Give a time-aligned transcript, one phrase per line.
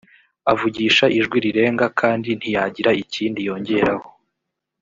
[0.51, 4.07] avugisha ijwi rirenga, kandi ntiyagira ikindi yongeraho;